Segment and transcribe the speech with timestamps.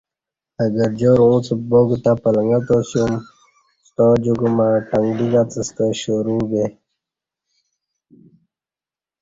[0.59, 3.13] اہ گرجار اُنڅ باک تہ پلݣہ تا سیوم
[3.87, 6.65] ستاجِک مع ٹنگلیک اڅہ ستہ شروع بے